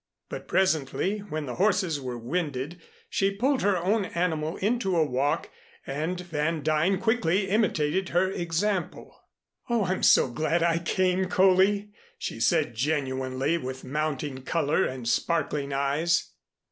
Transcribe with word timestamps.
But 0.29 0.47
presently 0.47 1.19
when 1.19 1.45
the 1.45 1.57
horses 1.57 2.01
were 2.01 2.17
winded, 2.17 2.81
she 3.07 3.29
pulled 3.35 3.61
her 3.61 3.77
own 3.77 4.05
animal 4.05 4.57
into 4.57 4.97
a 4.97 5.05
walk 5.05 5.51
and 5.85 6.19
Van 6.19 6.63
Duyn 6.63 6.99
quickly 6.99 7.47
imitated 7.47 8.09
her 8.09 8.27
example. 8.31 9.15
"Oh, 9.69 9.85
I'm 9.85 10.01
so 10.01 10.31
glad 10.31 10.63
I 10.63 10.79
came, 10.79 11.25
Coley," 11.25 11.91
she 12.17 12.39
said 12.39 12.73
genuinely, 12.73 13.59
with 13.59 13.83
mounting 13.83 14.41
color 14.41 14.85
and 14.85 15.07
sparkling 15.07 15.71
eyes. 15.71 16.31